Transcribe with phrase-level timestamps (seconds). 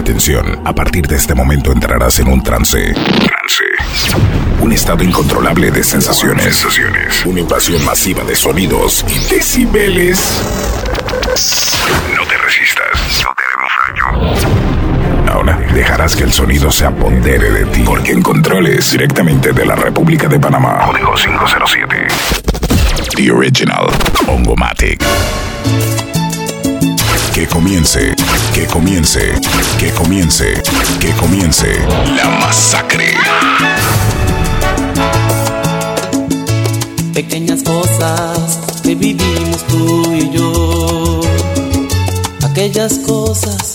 [0.00, 2.94] Atención, a partir de este momento entrarás en un trance.
[2.94, 3.64] Trance.
[4.62, 6.64] Un estado incontrolable de sensaciones.
[7.26, 10.40] Una invasión masiva de sonidos y decibeles.
[12.16, 13.22] No te resistas.
[13.22, 15.32] No te haremos daño.
[15.34, 17.82] Ahora dejarás que el sonido se apodere de ti.
[17.84, 20.78] Porque en controles directamente de la República de Panamá.
[20.86, 22.06] Código 507.
[23.16, 23.86] The Original.
[24.26, 25.04] Ongomatic.
[27.32, 28.14] Que comience,
[28.52, 29.20] que comience,
[29.78, 30.60] que comience,
[30.98, 31.66] que comience
[32.16, 33.14] la masacre.
[37.14, 41.20] Pequeñas cosas que vivimos tú y yo.
[42.42, 43.74] Aquellas cosas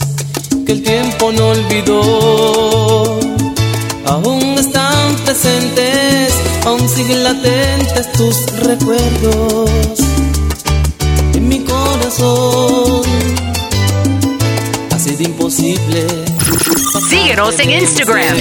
[0.66, 3.20] que el tiempo no olvidó.
[4.06, 6.34] Aún están presentes,
[6.66, 10.00] aún siguen latentes tus recuerdos
[11.34, 13.45] en mi corazón.
[15.06, 16.04] Sido imposible.
[17.08, 18.38] Síguenos en Instagram.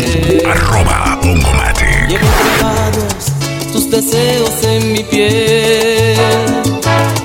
[0.51, 2.09] Arroba Ongomatic.
[2.09, 3.27] Llevo grabados
[3.71, 6.17] tus deseos en mi piel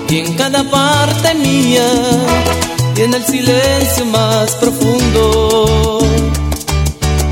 [0.10, 1.90] y en cada parte mía
[2.98, 6.00] y en el silencio más profundo.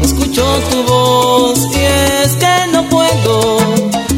[0.01, 1.79] Escucho tu voz y
[2.23, 3.59] es que no puedo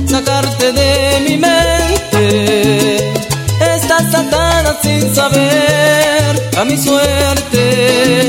[0.07, 3.13] sacarte de mi mente.
[3.59, 7.58] Estás atada sin saber a mi suerte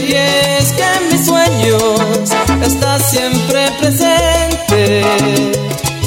[0.01, 2.31] y es que en mis sueños
[2.63, 5.03] estás siempre presente.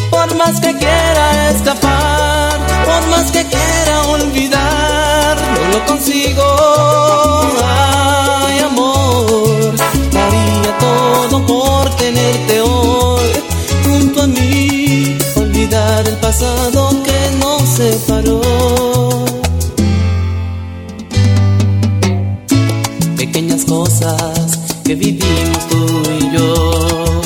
[0.09, 6.44] Por más que quiera escapar, por más que quiera olvidar, no lo consigo.
[7.63, 9.75] Ay, amor,
[10.11, 13.31] daría todo por tenerte hoy
[13.83, 18.32] junto a mí, olvidar el pasado que nos separó.
[24.94, 25.86] Que vivimos tú
[26.19, 27.22] y yo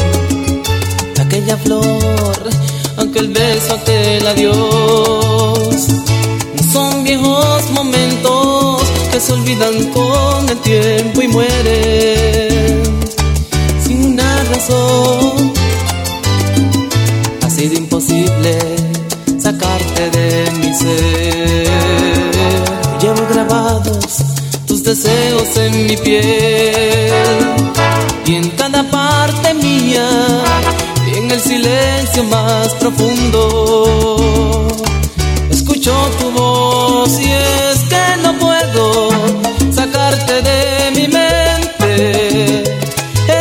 [1.20, 2.50] aquella flor,
[2.98, 5.88] aquel beso, aquel adiós.
[6.72, 12.84] Son viejos momentos que se olvidan con el tiempo y mueren
[13.84, 15.54] sin una razón.
[17.44, 18.58] Ha sido imposible
[19.40, 21.68] sacarte de mi ser.
[23.02, 24.18] Llevo grabados
[24.68, 27.07] tus deseos en mi piel
[28.28, 30.10] y en cada parte mía
[31.08, 34.68] y en el silencio más profundo.
[35.50, 39.10] Escucho tu voz y es que no puedo
[39.72, 42.64] sacarte de mi mente.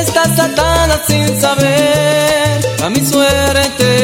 [0.00, 3.95] Estás atada sin saber a mi suerte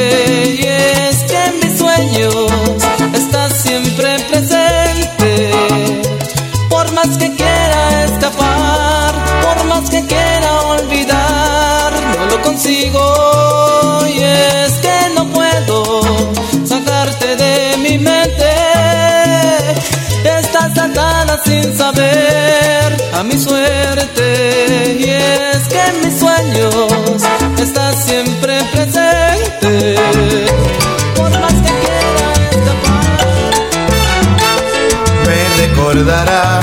[35.92, 36.60] recordará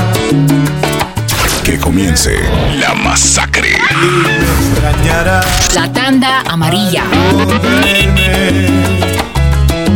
[1.63, 2.39] Que comience
[2.79, 3.77] la masacre.
[4.01, 5.41] y me extrañará
[5.75, 7.03] La tanda amarilla.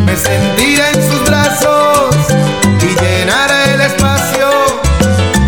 [0.05, 2.15] Me sentirá en sus brazos
[2.81, 4.49] y llenará el espacio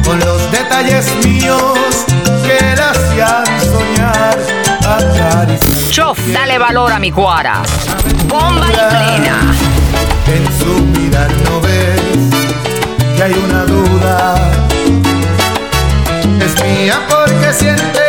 [0.03, 1.77] con los detalles míos
[2.43, 4.37] que la hacían soñar.
[5.91, 7.61] Chof, dale valor a mi cuara.
[8.27, 9.37] Bomba y plena.
[10.27, 11.54] en su mirar no
[13.25, 14.35] hay una duda.
[16.39, 18.04] Es mía porque siente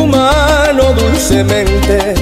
[0.00, 2.14] tu mano dulcemente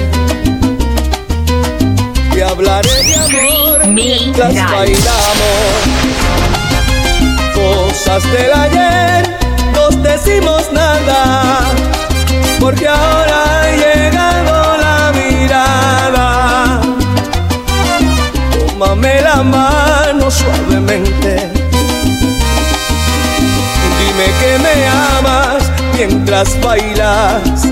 [2.35, 5.69] y hablaré de amor mientras bailamos.
[7.55, 9.37] Cosas del ayer,
[9.73, 11.61] nos decimos nada,
[12.59, 16.81] porque ahora ha llegado la mirada.
[18.51, 21.49] Tómame la mano suavemente.
[23.99, 24.87] Dime que me
[25.17, 25.68] amas
[26.07, 27.67] mientras bailas.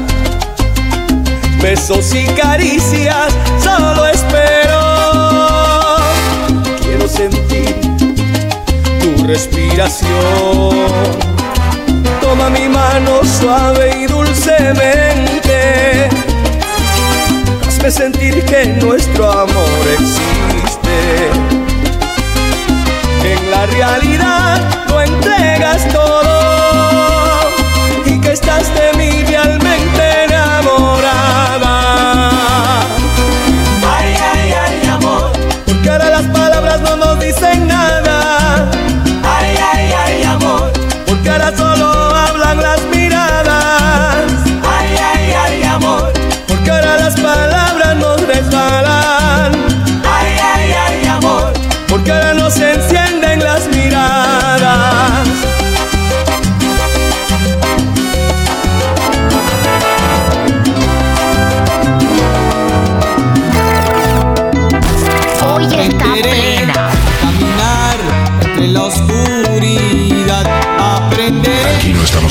[1.61, 3.33] Besos y caricias,
[3.63, 4.81] solo espero.
[6.81, 7.79] Quiero sentir
[8.99, 10.75] tu respiración.
[12.21, 16.09] Toma mi mano suave y dulcemente.
[17.65, 21.29] Hazme sentir que nuestro amor existe.
[23.23, 24.59] En la realidad
[24.89, 26.36] lo entregas todo
[28.39, 29.56] estás de mí realmente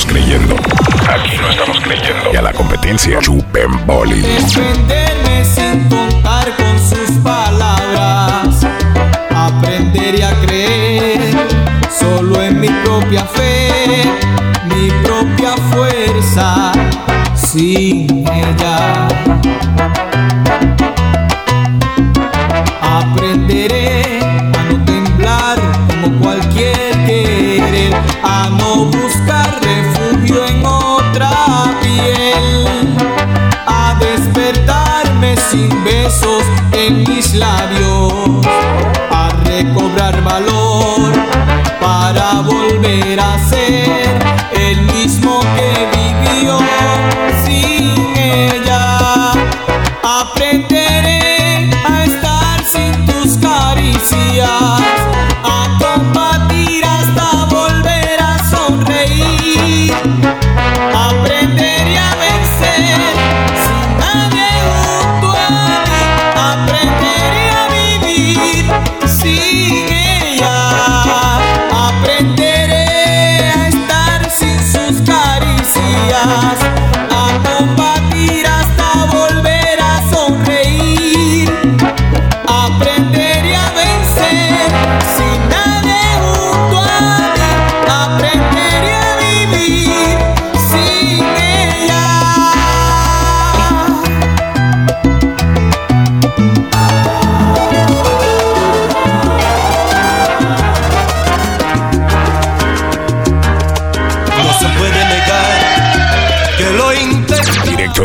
[0.07, 0.55] creyendo.
[1.09, 2.33] Aquí no estamos creyendo.
[2.33, 4.21] Y a la competencia, chupen boli.
[4.21, 8.65] Defenderme sin contar con sus palabras.
[9.35, 11.19] Aprender y a creer
[11.99, 14.03] solo en mi propia fe,
[14.65, 16.71] mi propia fuerza.
[17.35, 18.06] Sin
[35.49, 38.45] sin besos en mis labios,
[39.11, 41.13] a recobrar valor
[41.79, 43.86] para volver a ser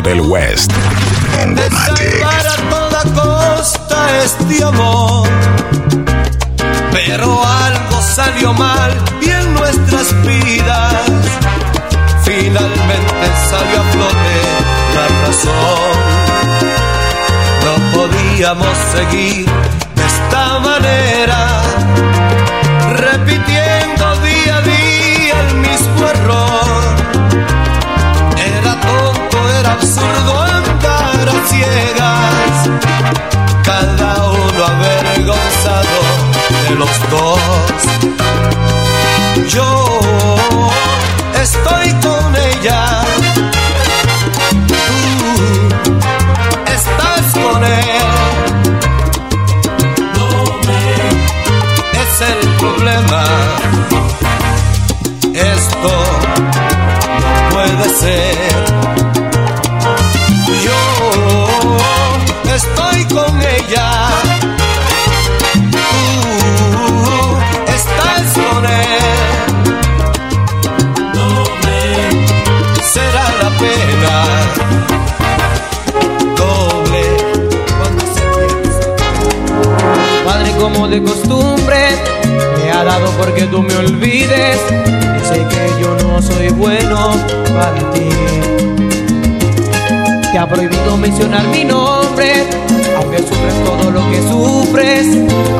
[0.02, 0.73] del West.
[1.47, 5.28] de salvar a toda costa este amor.
[6.90, 10.94] Pero algo salió mal y en nuestras vidas
[12.25, 14.38] finalmente salió a flote
[14.94, 15.97] la razón.
[17.64, 19.47] No podíamos seguir
[19.94, 21.62] de esta manera,
[36.82, 37.40] los dos.
[39.48, 39.68] Yo
[41.42, 43.04] estoy con ella,
[44.68, 44.84] tú
[46.76, 48.02] estás con él.
[50.18, 50.28] No
[50.66, 50.84] me
[52.02, 53.24] es el problema.
[55.34, 55.92] Esto
[57.20, 58.81] no puede ser.
[80.92, 81.78] De costumbre,
[82.58, 84.58] me ha dado porque tú me olvides.
[85.16, 87.12] Y sé que yo no soy bueno
[87.54, 88.11] para ti.
[90.30, 92.46] te ha prohibido mencionar mi nombre,
[92.99, 95.06] aunque sufres todo lo que sufres,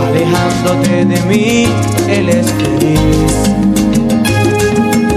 [0.07, 1.67] alejándote de mí,
[2.11, 3.33] él es feliz.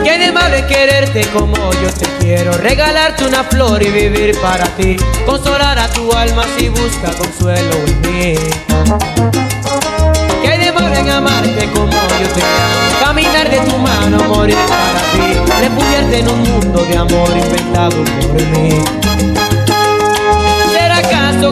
[0.02, 4.96] Qué de quererte como yo te quiero, regalarte una flor y vivir para ti,
[5.26, 9.55] consolar a tu alma si busca consuelo en mí.
[11.06, 16.28] En amarte como yo te amo, caminar de tu mano, morir para ti, refugiarte en
[16.30, 18.70] un mundo de amor inventado por mí.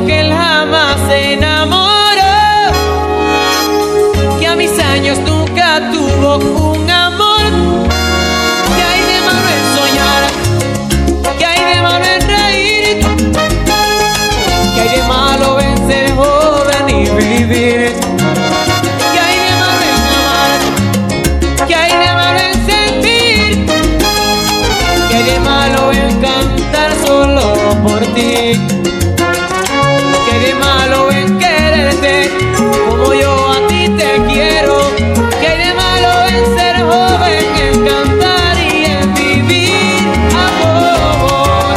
[0.08, 2.72] Que él jamás se enamoró,
[4.40, 6.38] que a mis años nunca tuvo
[6.72, 7.44] un amor,
[8.76, 10.24] que hay de malo en soñar,
[11.38, 13.06] que hay de malo en reír,
[14.74, 17.94] que hay de malo en ser joven y vivir.
[28.14, 28.74] Ti.
[32.88, 34.78] como yo a ti te quiero.
[35.42, 41.76] Que de malo en ser joven, en cantar y en vivir amor.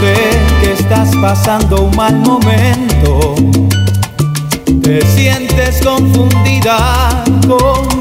[0.00, 0.14] Sé
[0.60, 3.34] que estás pasando un mal momento.
[4.82, 7.91] Te sientes confundida con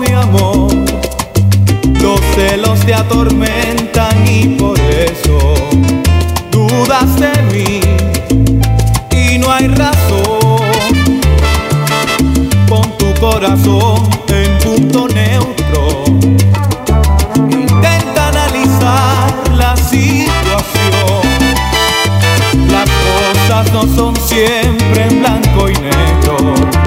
[2.41, 5.37] celos te atormentan y por eso
[6.49, 7.79] dudas de mí
[9.11, 10.61] y no hay razón.
[12.67, 16.03] Pon tu corazón en punto neutro.
[17.35, 21.21] Intenta analizar la situación.
[22.71, 26.80] Las cosas no son siempre en blanco y negro.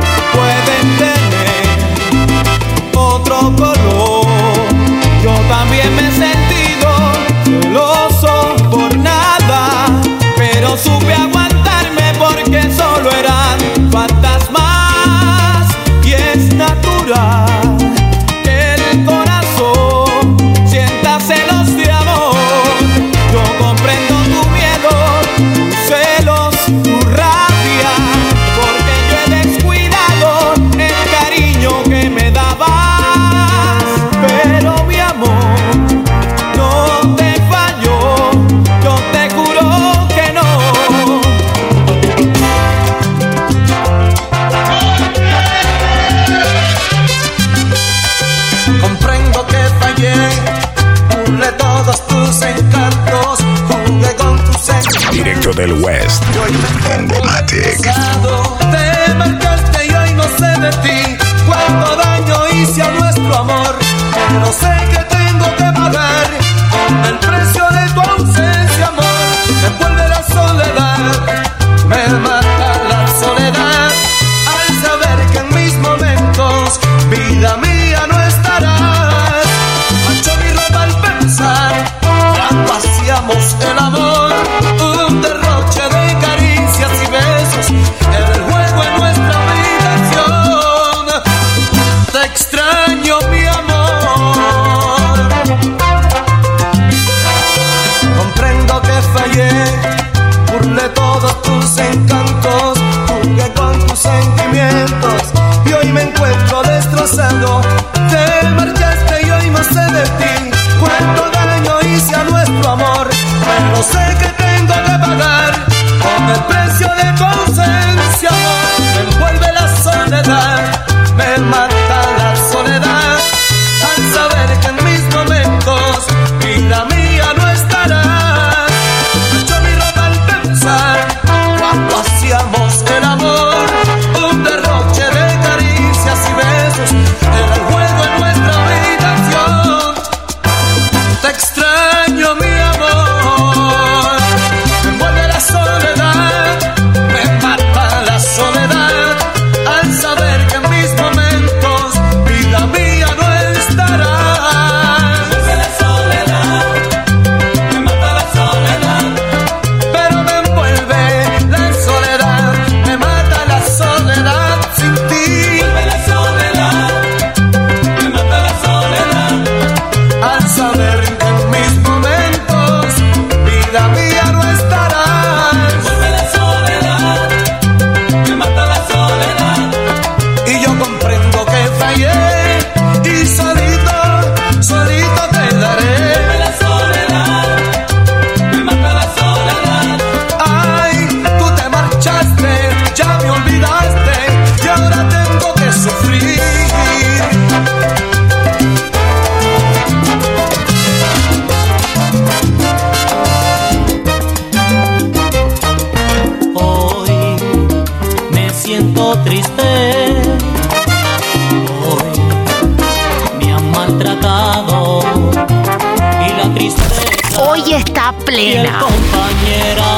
[218.35, 218.81] Selena.
[218.81, 219.91] compañera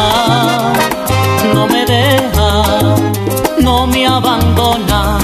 [1.55, 2.62] no me deja,
[3.62, 5.19] no me abandona.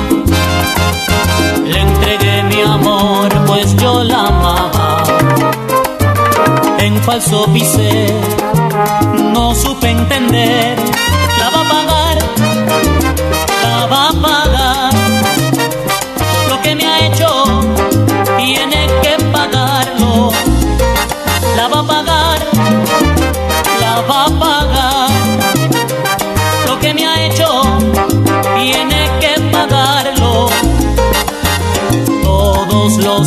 [1.67, 5.03] Le entregué mi amor, pues yo la amaba.
[6.79, 8.07] En falso pisé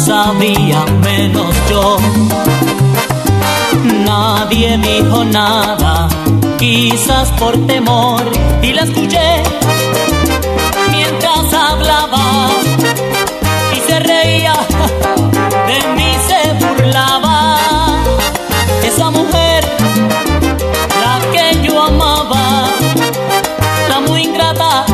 [0.05, 1.97] sabía menos yo.
[4.05, 6.07] Nadie dijo nada,
[6.59, 8.23] quizás por temor,
[8.61, 9.41] y la escuché
[10.91, 12.49] mientras hablaba
[13.75, 14.53] y se reía,
[15.69, 17.57] de mí se burlaba.
[18.83, 19.63] Esa mujer,
[21.03, 22.67] la que yo amaba,
[23.89, 24.85] la muy ingrata.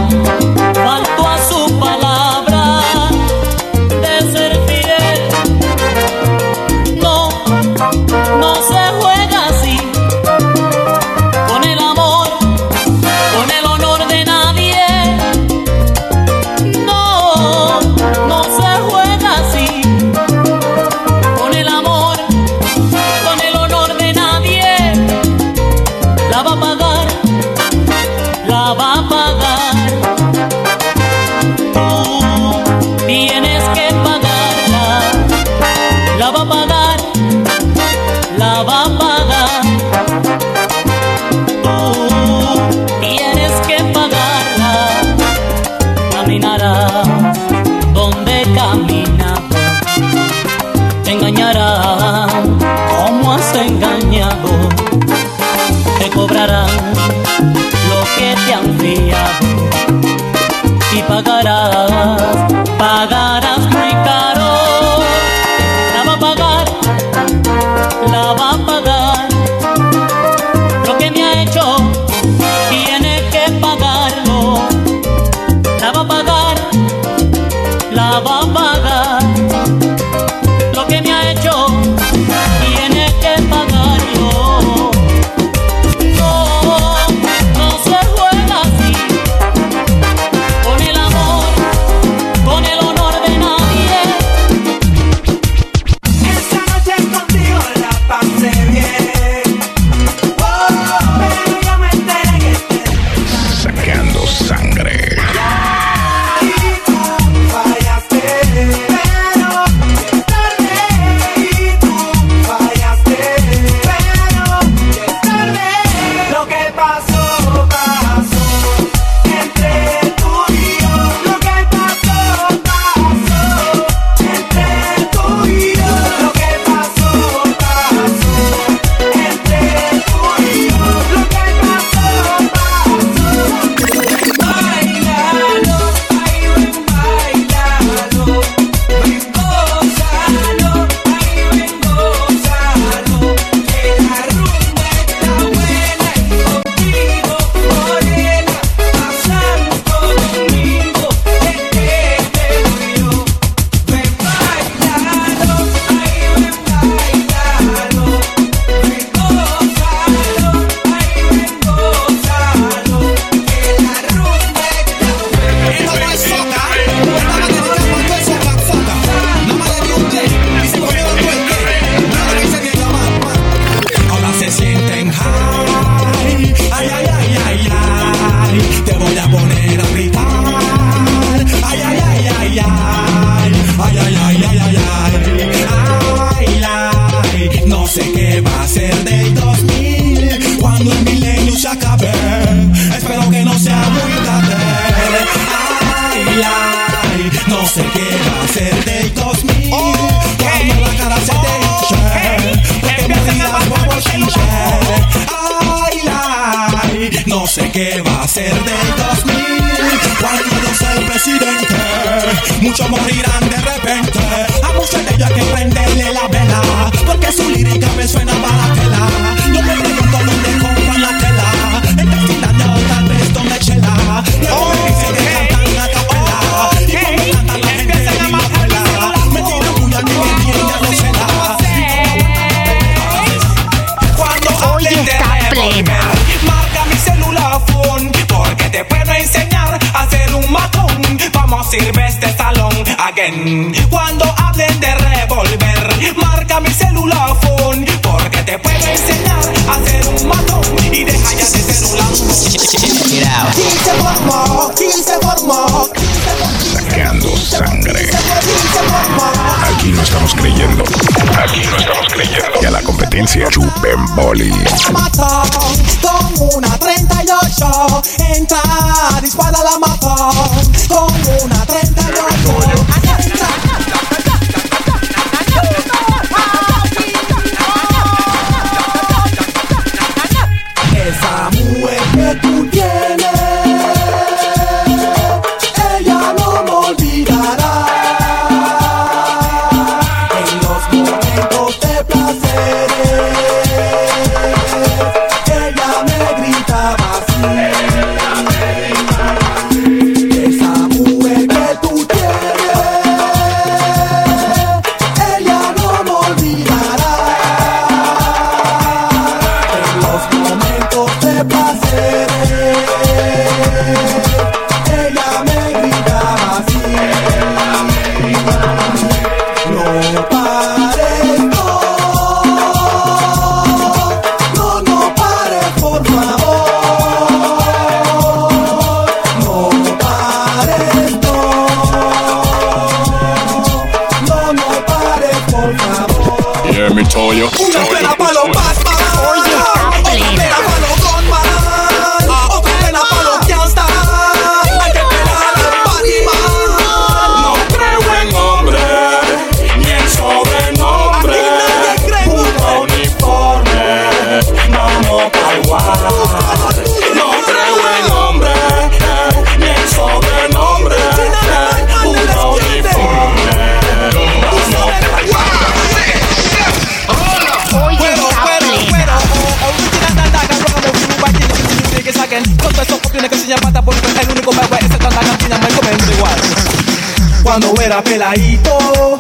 [377.91, 379.19] Era peladito,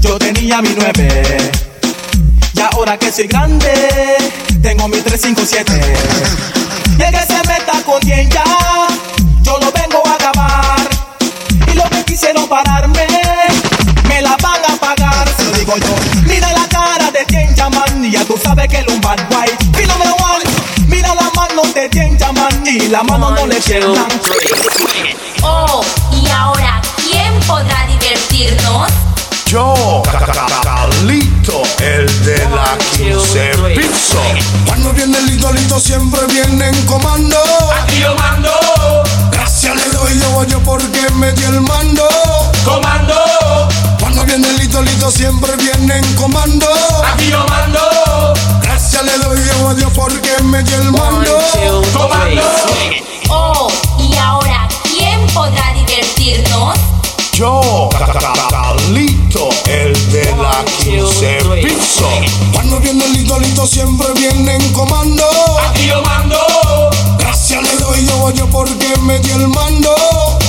[0.00, 1.52] yo tenía mi nueve
[2.52, 3.72] Y ahora que soy grande,
[4.62, 5.72] tengo mi 357
[6.96, 8.44] Y el que se meta con quien ya,
[9.42, 10.88] yo lo vengo a acabar
[11.66, 13.04] y lo que quisieron pararme,
[14.06, 15.94] me la van a pagar, se lo digo yo.
[16.24, 19.48] Mira la cara de Tien Chaman y ya tú sabes que es un bad boy.
[19.82, 20.44] Y número one,
[20.86, 24.06] mira la mano de Tien Chaman y la mano no le tiemblan.
[25.42, 25.82] Oh,
[29.54, 30.02] Yo,
[30.64, 34.20] Carlito, el de la 15 piso.
[34.66, 37.38] Cuando viene el idolito siempre viene en comando.
[37.80, 38.50] Aquí yo mando,
[39.30, 42.02] Gracias le doy yo, yo porque me di el mando.
[42.64, 43.14] comando,
[44.00, 46.66] Cuando viene el idolito siempre viene en comando.
[47.06, 51.23] aquí yo mando, Gracias le doy yo Dios porque me di el mando.
[62.74, 65.24] Cuando viene el idolito siempre viene en comando.
[65.68, 66.36] Aquí yo mando,
[67.18, 69.94] Gracias le doy yo, yo porque me di el mando.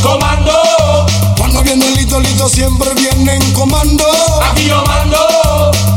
[0.01, 1.05] comando,
[1.38, 4.05] Cuando viene el idolito siempre viene en comando.
[4.41, 5.19] aquí yo mando,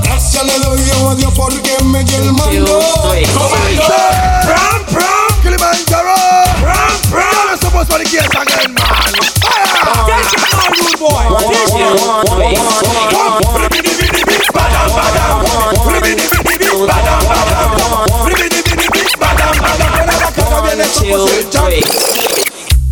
[0.03, 2.79] Gracias le doy yo a Dios porque me di el mando.
[3.33, 3.83] comando.
[4.45, 6.15] Pram, pram, Kilimanjaro.
[6.61, 7.39] Pram, pram.
[7.89, 8.75] To get again,
[21.09, 21.51] man.
[21.51, 21.81] Fire.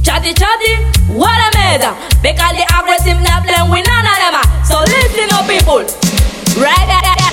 [0.02, 0.72] Chatty chatty,
[1.12, 1.92] what a meda.
[2.22, 4.36] Because the aggressive not blend with none of them.
[4.64, 5.84] So listen up people.
[6.62, 7.25] Right,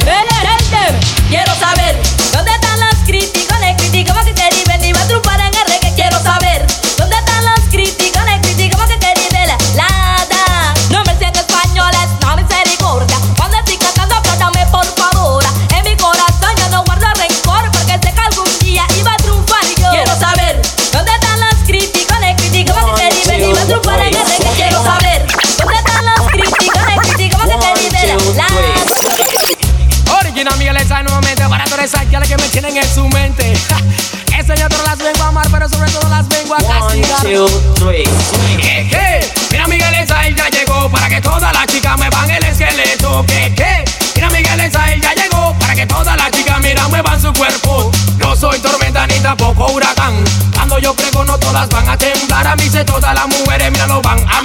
[37.24, 38.58] castigar.
[38.58, 39.34] ¿Qué, qué?
[39.52, 43.26] Mira Miguel Esa ya llegó para que todas las chicas me van el esqueleto.
[43.28, 43.86] ¿Qué, qué?
[44.16, 47.92] Mira Miguel Esa ya llegó para que todas las chicas mira muevan su cuerpo.
[48.18, 50.24] No soy tormenta ni tampoco huracán.
[50.54, 52.48] Cuando yo prego no todas van a temblar.
[52.48, 54.42] A mí se todas las mujeres mira lo van a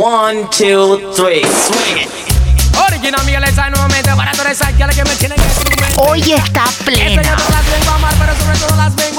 [0.00, 2.08] two, three, swing it.
[2.88, 5.84] Original Miguel Esa nuevamente para todas esas que que me tienen en su mente.
[5.96, 7.36] Hoy está Esta plena.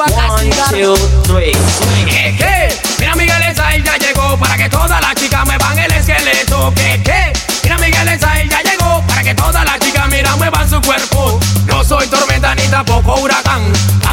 [0.08, 2.10] One, two, three, swing it.
[2.10, 2.82] ¿Qué, qué?
[2.98, 6.74] Mira Miguel Esail ya llegó para que todas las chicas muevan el esqueleto.
[6.76, 7.34] ¿Qué, qué?
[7.64, 11.40] Mira Miguel Esail ya llegó para que todas las chicas mira muevan su cuerpo.
[11.68, 13.72] No soy tormenta ni tampoco huracán.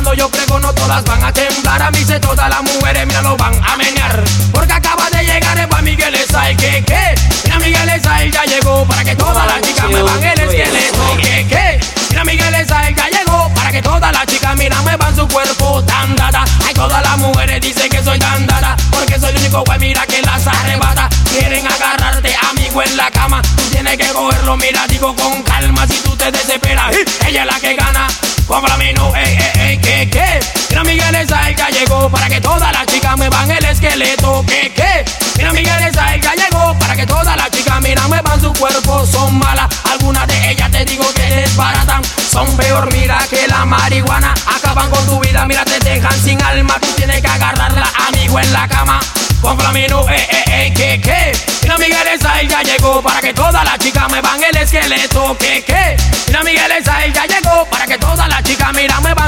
[0.08, 1.82] Cuando yo prego no todas van a temblar.
[1.82, 4.24] A mí se todas las mujeres mira lo van a menear.
[4.54, 6.56] Porque acaba de llegar el Miguel Esail.
[6.56, 7.14] ¿Qué, qué?
[7.44, 11.16] Mira Miguel Esail ya llegó para que todas las chicas muevan el esqueleto.
[11.20, 11.80] ¿Qué, qué?
[12.08, 16.16] Mira Miguel Esail ya llegó para que todas las chicas mira muevan su cuerpo tan
[16.16, 16.42] dada.
[16.66, 20.06] Ay, todas las mujeres dicen que soy tan dada porque soy el único güey mira
[20.06, 21.10] que las arrebata.
[21.28, 26.00] Quieren agarrarte amigo en la cama, tú tienes que cogerlo mira digo con calma si
[26.00, 26.96] tú te desesperas.
[27.26, 28.08] Ella es la que gana.
[28.48, 30.40] Compra no, ey, ey, ey, que, que.
[30.70, 34.42] Mira Miguel Esail ya llegó para que todas las chicas muevan el esqueleto.
[34.46, 35.04] Que, que.
[35.36, 39.04] Mira Miguel Esail ya llegó para que todas las chicas mira muevan su cuerpo.
[39.04, 42.02] Son malas, algunas de ellas te digo que desbaratan.
[42.32, 44.32] Son peor, mira que la marihuana.
[44.46, 46.78] Acaban con tu vida, mira, te dejan sin alma.
[46.80, 48.98] Tú tienes que agarrarla, amigo, en la cama.
[49.42, 51.32] Con flamino, eh, eh, eh, que, que.
[51.62, 55.36] Mira Miguel Esail ya llegó para que todas las chicas muevan el esqueleto.
[55.36, 55.96] Que, que.
[56.28, 56.72] Mira Miguel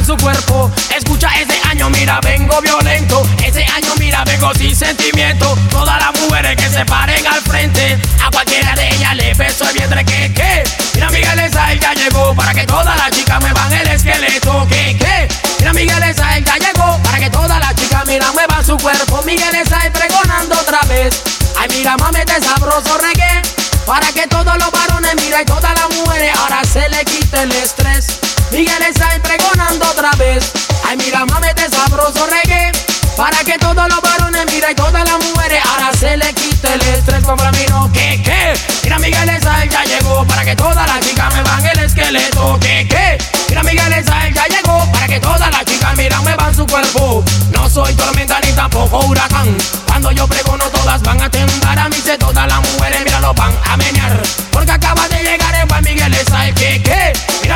[0.04, 0.70] su cuerpo.
[0.96, 3.22] Escucha ese año, mira, vengo violento.
[3.44, 5.56] Ese año, mira, vengo sin sentimiento.
[5.70, 7.98] Todas las mujeres que se paren al frente.
[8.24, 10.04] A cualquiera de ellas le beso el vientre.
[10.04, 10.64] Que, que.
[10.94, 14.66] Mira Miguel Esail ya llegó para que todas las chicas muevan el esqueleto.
[14.68, 15.28] Que, que.
[15.58, 19.22] Mira Miguel Esail ya llegó para que todas las chicas mira muevan su cuerpo.
[19.22, 21.22] Miguel Esail pregonando otra vez.
[21.58, 23.42] Ay, mira, mamete sabroso reggae.
[23.86, 27.52] Para que todos los varones, mira, y todas las mujeres ahora se le quite el
[27.52, 28.29] estrés.
[28.60, 30.52] Miguel Esail pregonando otra vez.
[30.86, 32.70] Ay, mira, mamete sabroso reggae.
[33.16, 36.80] Para que todos los varones, mira, y todas las mujeres ahora se le quite el
[36.82, 37.24] estrés.
[37.24, 38.52] Para mí no, que, que.
[38.84, 42.58] Mira, Miguel Esail ya llegó para que todas las chicas me van el esqueleto.
[42.60, 43.16] Que, que.
[43.48, 47.24] Mira, Miguel Esail ya llegó para que todas las chicas, mira, me van su cuerpo.
[47.52, 49.56] No soy tormenta ni tampoco huracán.
[49.86, 53.32] Cuando yo pregono todas van a temblar a mí se todas las mujeres, mira, lo
[53.32, 54.22] van a menear.
[54.52, 55.59] Porque acaba de llegar el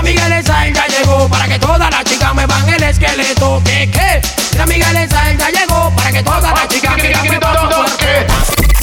[0.04, 3.62] Miguel Esail ya llegó para que todas las chicas me van el esqueleto.
[3.64, 4.20] Que, que.
[4.52, 7.56] Mira, Miguel Esail ya llegó para que todas las chicas, me van.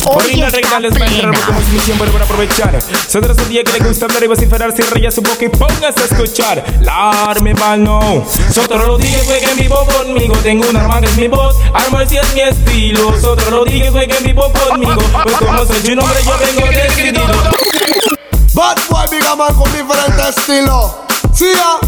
[0.03, 1.45] Hoy Orina está Reina les va a entrar plena.
[1.45, 2.79] como es misión para aprovechar.
[3.11, 6.01] Trata de un día que le gusta hablar y vociferar raya su boca y póngase
[6.01, 6.63] a escuchar.
[6.81, 8.25] Larme mal no.
[8.51, 10.33] Sotro Rodríguez juega en vivo conmigo.
[10.37, 11.55] Tengo un arma que es mi voz.
[11.71, 13.21] Arma si es mi estilo.
[13.21, 15.01] Sotro Rodríguez juega en vivo conmigo.
[15.23, 18.20] Pues como soy su nombre, yo vengo decidido.
[18.53, 20.91] Bad boy, big man con diferentes estilos.
[21.33, 21.79] See ya,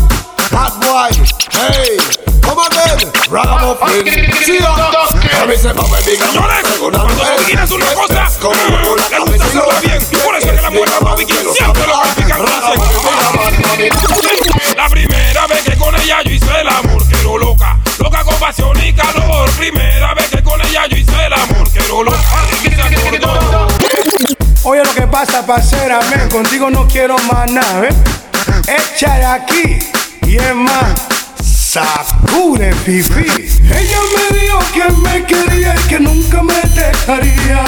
[0.50, 1.12] bad boy.
[1.52, 1.98] Hey,
[2.42, 4.06] come again, ragamuffin.
[4.46, 4.74] See ya.
[4.74, 6.64] A mí se big man.
[6.80, 10.02] Cuando tú quieres una cosa, le gusta hacerlo bien.
[10.24, 10.90] Por eso es que la mujer
[11.54, 14.23] siempre lo practican con
[25.42, 27.90] parcera, men, contigo no quiero más nada, ¿eh?
[28.68, 29.80] Échale aquí
[30.28, 30.94] y es más,
[31.42, 33.26] sacude fifi.
[33.64, 37.64] Ella me dijo que me quería y que nunca me dejaría.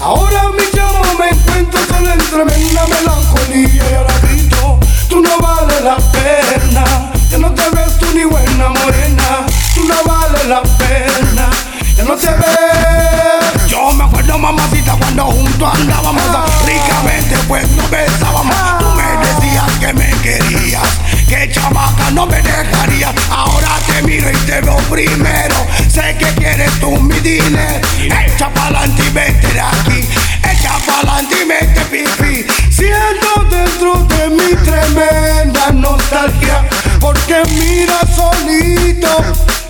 [0.00, 5.82] Ahora mi chamo me encuentro solo en tremenda melancolía y ahora grito, tú no vales
[5.82, 7.12] la pena.
[7.28, 11.50] Ya no te ves tú ni buena morena, tú no vales la pena.
[11.96, 13.39] Ya no te ves.
[13.70, 16.24] Yo me acuerdo, mamacita, cuando juntos andábamos
[16.66, 18.56] ricamente, pues nos besábamos.
[18.80, 20.88] Tú me decías que me querías,
[21.28, 23.14] que chamaca no me dejarías.
[23.30, 25.54] Ahora te miro y te veo primero.
[25.88, 27.86] Sé que quieres tú mi dinero.
[28.26, 30.08] Echa pa'lante y vete de aquí.
[30.50, 32.46] Echa pa'lante y mete pipi.
[32.72, 36.68] Siento dentro de mi tremenda nostalgia.
[36.98, 39.22] Porque mira solito,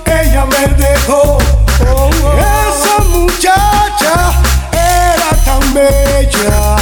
[0.06, 1.59] ella me dejó.
[1.80, 4.32] Esa muchacha
[4.72, 6.76] era tan bella.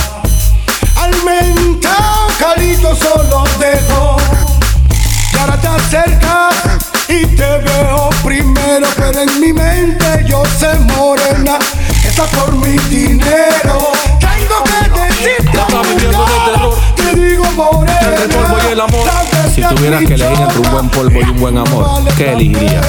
[0.96, 4.16] Al mentao Calito solo dejó.
[5.32, 6.54] Y ahora te acercas
[7.08, 8.88] y te veo primero.
[8.96, 11.58] Pero en mi mente yo sé morena.
[12.04, 13.92] Está por mi dinero.
[14.18, 15.58] Tengo que decirte.
[16.96, 17.98] Te digo morena.
[18.24, 19.08] El y el amor.
[19.54, 22.86] Si tuvieras que elegir entre un buen polvo y un buen amor, ¿qué elegirías?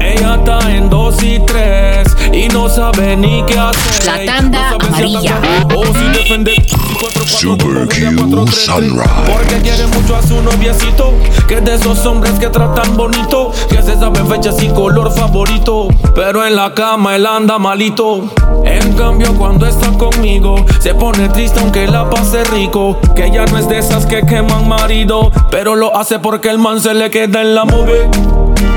[0.00, 4.04] Ella está en dos y tres y no sabe ni qué hacer.
[4.04, 5.40] La tanda no sabe si amarilla.
[5.72, 8.46] o si cuatro, Super Q.
[8.50, 9.08] Sunrise.
[9.24, 11.14] Porque quiere mucho a su noviecito.
[11.46, 13.52] Que es de esos hombres que tratan bonito.
[13.68, 15.88] Que se saben fechas y color favorito.
[16.16, 18.24] Pero en la cama él anda malito.
[18.64, 22.98] En cambio, cuando está conmigo, se pone triste aunque la pase rico.
[23.14, 25.30] Que ella no es de esas que queman marido.
[25.52, 27.64] Pero lo hace porque el man se le queda en la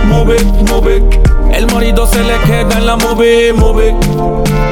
[0.09, 0.37] move.
[0.43, 1.03] Move, move.
[1.53, 3.93] El marido se le queda en la move, move.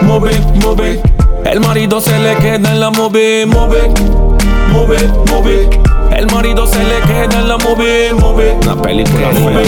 [0.03, 0.31] Move,
[0.63, 1.01] move.
[1.45, 3.89] El marido se le queda en la move, move.
[4.71, 4.97] Move,
[5.31, 5.69] move.
[6.17, 8.57] El marido se le queda en la move, move.
[8.63, 9.61] Una película move.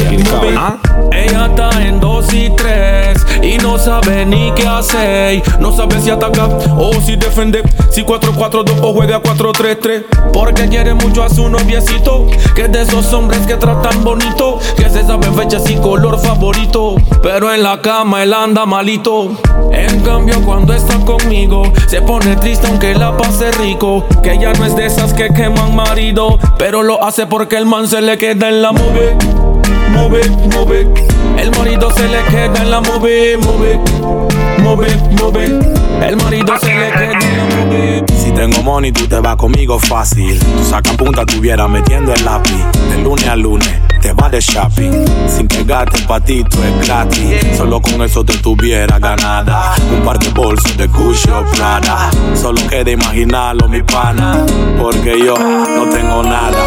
[0.58, 0.78] ¿ah?
[1.12, 5.44] Ella está en dos y tres y no sabe ni qué hacer.
[5.60, 7.64] No sabe si atacar o si defender.
[7.92, 10.06] Si 4-4-2 o juega 4-3-3.
[10.34, 12.26] Porque quiere mucho a su noviecito.
[12.56, 14.58] Que es de esos hombres que tratan bonito.
[14.76, 16.96] Que se saben fechas y color favorito.
[17.22, 19.30] Pero en la cama él anda malito.
[19.72, 24.04] En cambio, cuando está conmigo, se pone triste aunque la pase rico.
[24.24, 26.39] Que ella no es de esas que queman marido.
[26.58, 29.18] Pero lo hace porque el man se le queda en la move.
[29.92, 30.22] Move,
[30.56, 30.88] move.
[31.38, 33.80] El marido se le queda en la move, move.
[34.60, 34.88] Move,
[35.22, 35.46] move.
[36.06, 37.20] El marido se le queda.
[38.18, 40.40] Si tengo money, tú te vas conmigo fácil.
[40.40, 42.64] Tu saca punta tuviera metiendo el lápiz.
[42.90, 45.06] De lunes a lunes te vas de shopping.
[45.28, 47.58] Sin pegarte el patito es gratis.
[47.58, 49.76] Solo con eso te tuviera ganada.
[49.92, 52.10] Un par de bolsos de Gucci o Prada.
[52.36, 54.46] Solo queda imaginarlo, mi pana.
[54.80, 56.58] Porque yo no tengo nada.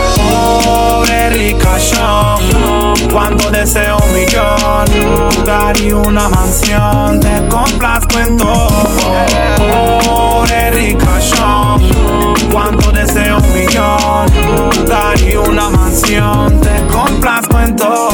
[0.64, 5.22] Pobre ricachón, cuando deseo un millón,
[5.82, 9.51] y una mansión, te complazco en todo.
[13.12, 14.26] Deseo un millón,
[15.26, 18.10] y una mansión, te complazco en todo.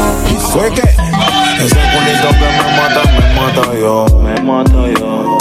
[0.53, 0.83] ¿Fue qué?
[0.83, 4.07] Ese culito que me mata, me mata yo.
[4.23, 5.39] Me mata yo.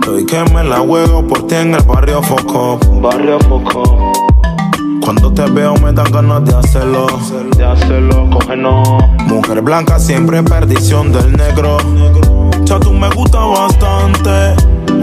[0.00, 2.78] Estoy que me la juego por ti en el barrio Foco.
[3.00, 4.12] Barrio Foco.
[5.00, 7.06] Cuando te veo me dan ganas de hacerlo.
[7.56, 8.88] De hacerlo, cógenos.
[9.26, 11.76] Mujer blanca siempre perdición del negro.
[12.64, 14.54] Ya tú me gusta bastante.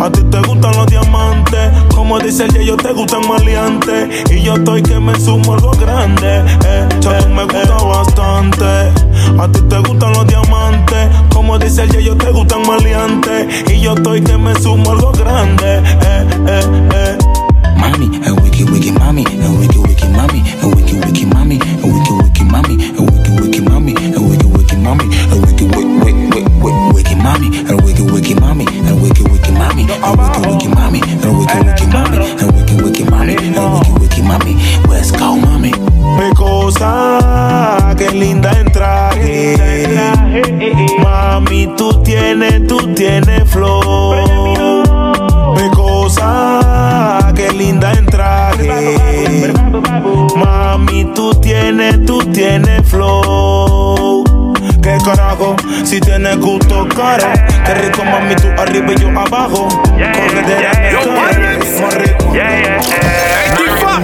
[0.02, 1.72] A ti te gustan los diamantes.
[2.10, 4.32] Como dice el yo te gustan maleantes.
[4.32, 6.43] Y yo estoy que me sumo algo grande.
[6.65, 6.88] Eh,
[7.36, 8.65] me gusta bastante.
[9.39, 11.08] A ti te gustan los diamantes.
[11.32, 13.72] Como dice el yo te gustan maleantes.
[13.72, 15.78] Y yo estoy que me sumo algo grande.
[15.78, 17.17] Eh, eh, eh.
[17.78, 22.13] Mami, a wiki wiki mami, a wiki wiki mami, a wiki wiki mami, a wiki
[22.24, 26.93] wiki mami, a wiki wiki mami, a wiki wiki mami, a wiki wiki wiki wiki
[26.95, 31.29] wiki mami, a wiki wiki mami, a wiki wiki mami, a wiki wiki mami, a
[31.32, 34.53] wiki wiki mami, a wiki wiki mami, a wiki wiki mami.
[34.89, 35.29] Let's go.
[36.19, 38.69] Mi cosa, qué linda en.
[41.01, 44.15] Mami, tú tienes, tú tienes flow.
[45.55, 48.08] Mi cosa, qué linda en.
[50.36, 53.59] Mami, tú tienes, tú tienes flow.
[55.84, 57.28] Si tienes gusto caro.
[57.65, 59.67] Qué rico, mami, tú arriba y yo abajo.
[59.98, 62.34] En el carro, más rico.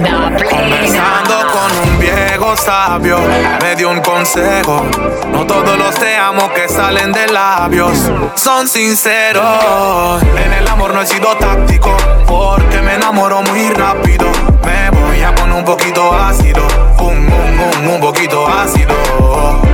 [0.02, 3.18] Conversando con un viejo sabio,
[3.62, 4.84] me dio un consejo.
[5.32, 7.96] No todos los te amo que salen de labios
[8.34, 10.22] son sinceros.
[10.22, 14.26] En el amor no he sido táctico, porque me enamoro muy rápido.
[14.66, 16.62] Me voy a poner un poquito ácido,
[16.98, 18.94] un, un, un, un poquito ácido.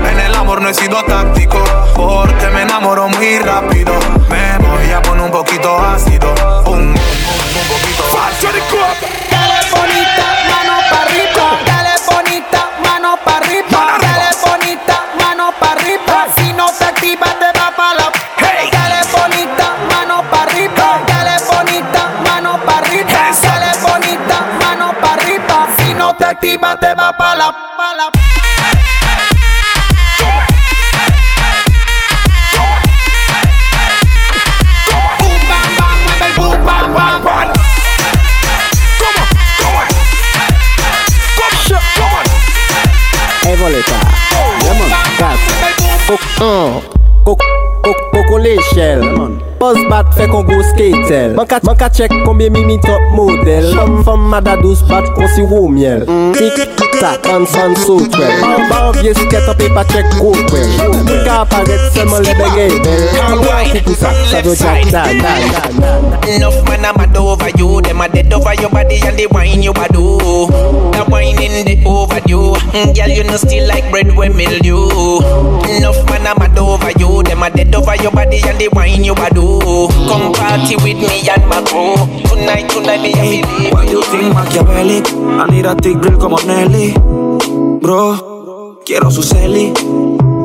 [0.08, 1.58] En el amor no he sido táctico,
[1.96, 3.92] porque me enamoro muy rápido.
[4.28, 6.32] Me voy a poner un poquito ácido,
[6.66, 9.21] un, un, un, un poquito ácido.
[26.82, 27.50] Te va pa' la.
[27.76, 28.21] Pa' arriba.
[48.12, 49.02] Koko le chel.
[49.58, 53.70] Poz bat fe kon go skatel Man ka chek konbyen mi mi top model.
[53.76, 56.04] Fom fom mada dos bat kon si wou miel.
[56.08, 56.32] Mm.
[56.34, 60.06] Tik sak an san sot wè An ba ou vye siket an pe pa chek
[60.20, 62.94] kote wè Mwen ka aparet seman le bengè bè
[63.26, 65.82] An wè kou pou sak, sa vyo jak dan
[66.28, 67.82] Enough man a mad over you.
[67.82, 70.16] Dem a dead over your body and the wine you a do.
[71.10, 72.54] Wine in the overdue.
[72.72, 74.86] Mm, girl you know still like bread we mildew.
[75.66, 77.22] Enough man a mad over you.
[77.24, 79.60] Dem a dead over your body and the wine you a do.
[80.08, 81.98] Come party with me and my crew.
[82.30, 85.02] Tonight, tonight me a believe Why you think Machiavelli?
[85.36, 86.91] I need a thick girl come on Nelly.
[87.80, 89.72] Bro, quiero su celi.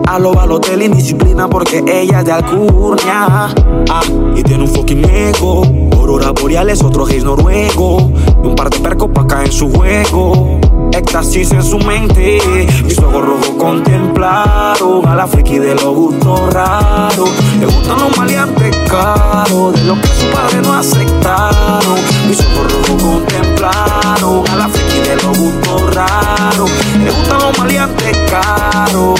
[0.07, 3.53] A lo Balotelli, disciplina porque ella es de Alcurnia.
[3.89, 4.01] Ah,
[4.35, 5.63] y tiene un fucking ego.
[5.93, 8.11] Aurora boreales, otro gays noruego.
[8.43, 10.59] Y un par de percos pa' caer en su juego.
[10.97, 12.39] Éxtasis en su mente.
[12.83, 17.29] Mis ojos rojos contemplaron a la friki de los gustos raros.
[17.59, 21.99] Le gustan los maleantes caros, de lo que su padre no aceptaron.
[22.27, 26.71] Mis ojos rojos contemplaron a la friki de los gustos raros.
[27.03, 29.19] Le gustan los maleantes caros.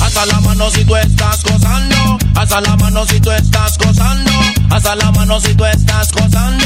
[0.00, 2.18] Hasta la mano si tú estás gozando.
[2.36, 4.30] Hasta la mano si tú estás gozando.
[4.70, 6.64] Hasta la mano si tú estás gozando.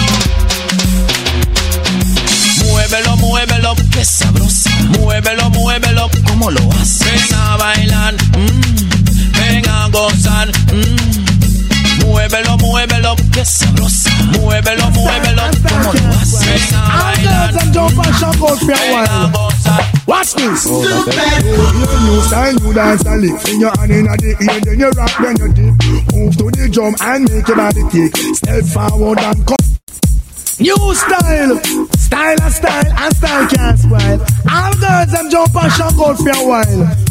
[2.88, 4.70] Muévelo, muévelo, que sabrosa.
[5.00, 7.00] Muévelo, muévelo, ¿cómo lo haces?
[7.04, 10.48] Ven a bailar, mm, ven a gozar.
[10.72, 12.04] mm.
[12.06, 14.08] Muévelo, muévelo, que sabrosa.
[14.38, 16.46] Muévelo, muévelo, ¿cómo lo haces?
[16.46, 19.32] Ven a bailar, Girls and jump and shock out for a while.
[20.06, 20.66] Watch this.
[20.68, 21.44] Oh, Stupid.
[21.44, 23.48] You new style, new dance and lick.
[23.48, 26.14] In your hand in the ear, then you rock, then you dip.
[26.14, 28.16] Move to the drum and make your body kick.
[28.36, 29.75] Step forward and come.
[30.58, 31.60] New style,
[31.98, 34.26] style and style, and style can't spoil.
[34.50, 37.05] All girls them jump and out for a while.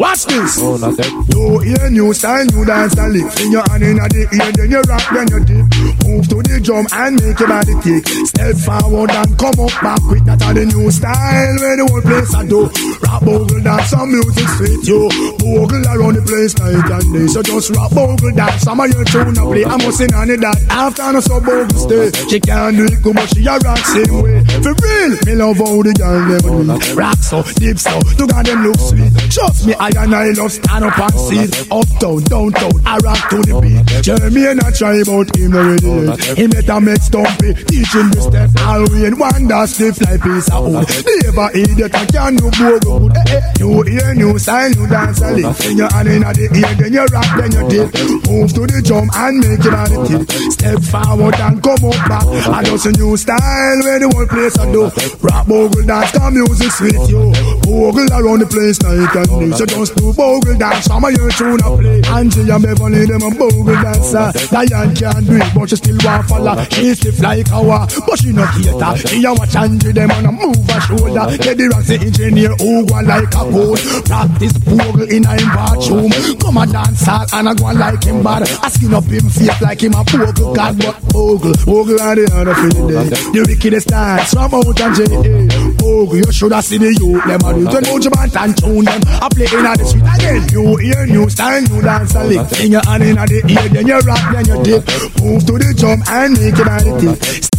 [0.00, 0.56] Watch this.
[0.56, 1.12] Oh, not that.
[1.60, 3.28] Hear new style, new dance and lick.
[3.44, 5.68] In your hand in the ear, then you rock, then you dip.
[6.08, 8.08] Move to the drum and make your body tick.
[8.24, 12.00] Step forward and come up back with that are the new style where the whole
[12.00, 12.72] place I do.
[13.04, 15.04] Rap bogle dance, some music sweet you.
[15.36, 17.28] Bogle around the place night and day.
[17.28, 19.68] So just rap bogle dance, some of your tune a play.
[19.68, 22.08] I must sing on it that after no so bogle stay.
[22.32, 24.40] She can't do it but she a rock same way.
[24.64, 26.96] For real, me love how the girl never do.
[26.96, 29.12] Rock so, deep so, to God them look sweet.
[29.28, 31.72] Trust me, I and I love stand up and see it.
[31.72, 34.02] Uptown, downtown, I rock to the beat.
[34.02, 36.14] Jeremy and I try about him already.
[36.36, 38.50] Him a make stumpy, teaching the step.
[38.66, 40.86] All we in wonder stiff like piece of wood.
[41.24, 43.16] Never idiot, I can do bogo good.
[43.16, 45.60] Eh, eh, you hear, new style, new dance eh, a lick.
[45.66, 47.88] In your hand in the ear, then you rock, then you dip.
[48.28, 50.22] Move to the drum and make it on the tip.
[50.52, 52.26] Step forward and come up back.
[52.50, 54.90] I just a new style where the whole place I do.
[55.22, 57.32] Rock bogle dance, come music sweet you.
[57.64, 59.50] Bogle around the place night and day.
[59.56, 62.02] So just do bogle dance, some of your tune a play.
[62.12, 64.28] Angie and Beverly, them a bogle dancer.
[64.52, 66.64] Diane can't do it, but she still want follow.
[66.70, 68.92] She stiff like a war, but she no cater.
[69.08, 71.24] She a watch Angie, them on a move a shoulder.
[71.40, 73.76] Get the engineer who go like a pole.
[74.04, 76.12] Practice bogle in a him bathroom.
[76.40, 78.42] Come a dance and a go like him bad.
[78.42, 82.28] I skin up him face like him a bogle god, but bogle, bogle are the
[82.36, 83.08] other for the day.
[83.32, 85.72] The wickedest dance from out and J.A.
[85.80, 87.72] Bogle, you shoulda seen the youth, them a do it.
[87.72, 90.46] When Mojibant and tune them, I play in the street again.
[90.52, 92.60] New ear, new style, new dance a lick.
[92.60, 94.86] In your hand in the ear, then you rock, then you dip.
[95.22, 97.50] Move to the drum and make it on the tip.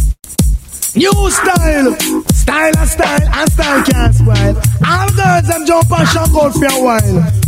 [0.94, 1.96] New style,
[2.34, 4.54] style and style, and style can't spoil.
[4.86, 7.41] All girls them jump and out for a while.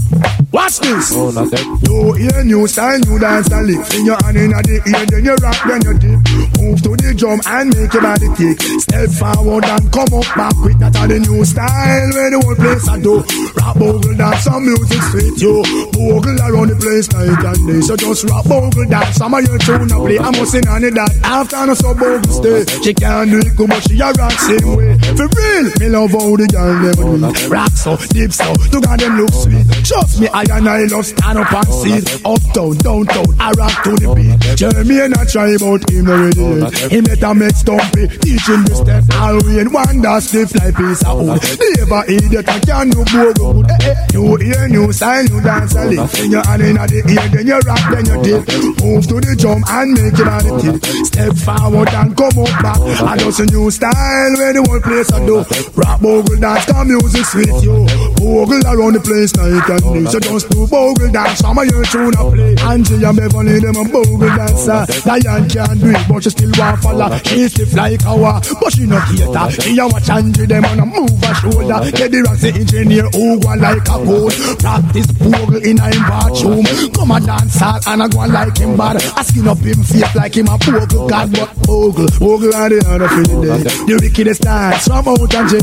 [0.54, 1.10] Watch this.
[1.10, 1.66] Oh, not that.
[1.82, 3.82] You hear new style, new dance and lick.
[3.98, 6.22] In your hand in the ear, then you rock, then you dip.
[6.62, 8.62] Move to the drum and make your body tick.
[8.78, 12.54] Step forward and come up back with that are the new style where the whole
[12.54, 13.26] place I do.
[13.58, 15.58] Rap bogle dance, some music sweet you.
[15.90, 17.82] Bogle around the place night and day.
[17.82, 20.22] So just rap bogle dance, some of your tune a play.
[20.22, 22.62] I must sing on it that after no so bogle stay.
[22.78, 24.94] She can't do it good, but she a rock same way.
[25.18, 27.50] For real, me love how the girl never do.
[27.50, 29.66] Rock so, deep so, to God them look sweet.
[29.82, 32.20] Trust me, I and I love stand up and see it.
[32.24, 34.56] Uptown, downtown, I rock to the beat.
[34.56, 36.68] Jeremy and I try about him already.
[36.92, 39.04] Him let a make stumpy, teaching the step.
[39.16, 41.40] All we in wonder stiff like piece of wood.
[41.78, 43.70] Never idiot, I can do bogo good.
[43.70, 44.06] Eh, eh.
[44.12, 46.00] You hear new style, new dance a lick.
[46.20, 48.42] In your hand in the ear, then you rock, then you dip.
[48.82, 50.76] Move to the drum and make it on the tip.
[51.06, 52.80] Step forward and come up back.
[53.02, 55.44] I just a new style where the whole place I do.
[55.76, 57.86] Rock bogle dance, come music sweet you.
[58.18, 60.04] Bogle around the place night and day.
[60.10, 62.56] So just do bogle dance, some of you tune a play.
[62.66, 64.82] Angie and Beverly, them a bogle dancer.
[64.82, 67.06] Uh, Diane can't do it, but she still want follow.
[67.22, 69.62] She stiff like a wah, but she no cater.
[69.62, 71.78] She a watch Angie, them on a move her shoulder.
[71.94, 74.34] Get the engineer, who go like a gold.
[74.58, 76.66] Practice bogle in a bathroom.
[76.90, 78.96] Come a dancer and a go like him bad.
[79.14, 82.82] I skin up him face like him a bogle god, but bogle, bogle and the
[82.90, 83.54] other for the.
[83.86, 85.62] The wickedest dance from out Angie.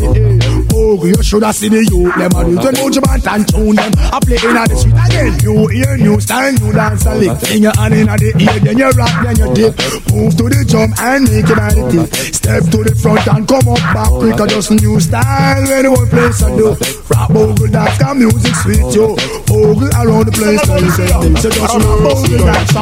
[0.71, 2.55] Bogle, you shoulda see the youth, them a do.
[2.55, 3.91] Turn out your band and tune them.
[3.99, 5.33] I play in a inna the street again.
[5.41, 7.51] You hear new style, new dance a lick.
[7.51, 9.73] In your hand inna the ear, then you rock, then you dip.
[10.11, 12.35] Move to the jump and make it on the tip.
[12.35, 14.47] Step to the front and come up back quicker.
[14.47, 16.75] Just new style when the whole place a do.
[17.09, 19.15] Rap bogle dance, got music sweet yo.
[19.47, 20.61] Bogle around the place.
[20.65, 22.75] So just rap bogle dance.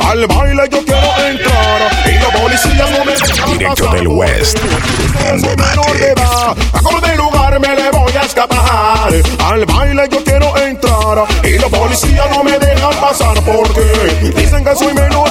[0.00, 3.16] Al baile yo quiero entrar y la policía no me
[3.56, 4.58] Directo del West.
[5.32, 9.12] Menor de lugar me le voy a escapar.
[9.44, 14.76] Al baile yo quiero entrar y los policías no me dejan pasar porque dicen que
[14.76, 15.25] soy menor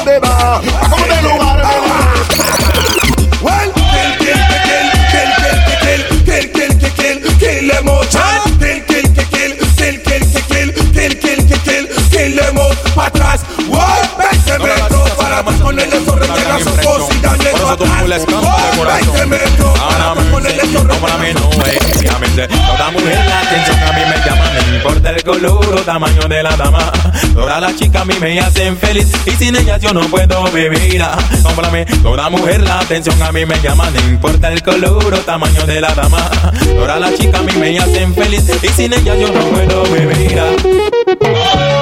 [26.35, 26.91] de la dama.
[27.33, 31.01] Todas las chicas a mí me hacen feliz y sin ellas yo no puedo vivir.
[31.01, 35.17] Ah, Cómprame toda mujer, la atención a mí me llama, no importa el color o
[35.19, 36.29] tamaño de la dama.
[36.75, 40.39] Todas las chicas a mí me hacen feliz y sin ellas yo no puedo vivir.
[40.39, 41.74] Ah.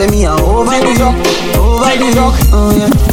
[0.00, 1.14] say me a over the rock,
[1.58, 2.34] over the rock.
[2.52, 3.09] Oh yeah.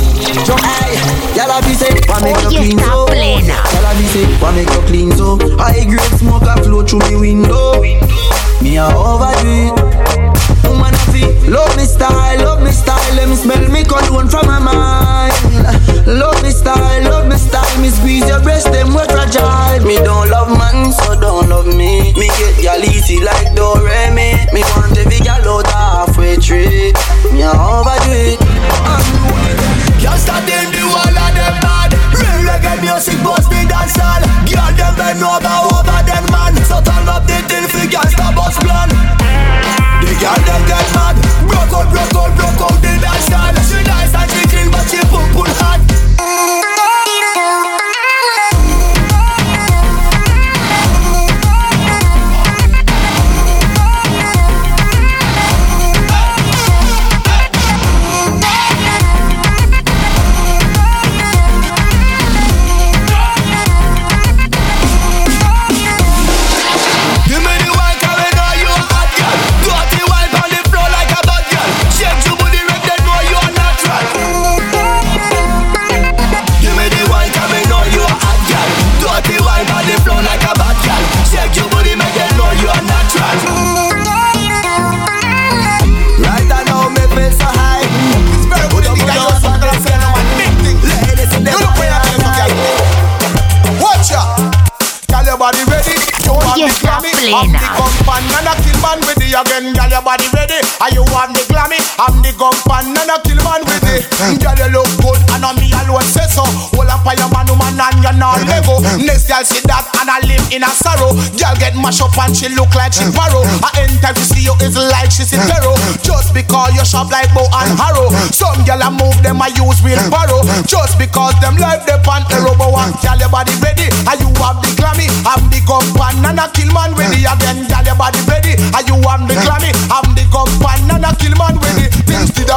[112.87, 113.43] Like she borrow.
[113.59, 115.75] I enter to see you is like she's in terror.
[115.99, 118.07] Just because you shop like bow and harrow.
[118.31, 120.47] Some girl I move them I use wheelbarrow.
[120.63, 122.55] Just because them life pan arrow.
[122.55, 123.91] But one girl your body ready.
[124.07, 125.11] And you have the glammy.
[125.27, 125.83] I'm the gun
[126.23, 127.27] and I kill man ready.
[127.27, 128.55] And then girl your body ready.
[128.55, 129.71] And you have the glammy.
[129.91, 130.47] I'm the gun
[130.87, 131.86] and I kill man ready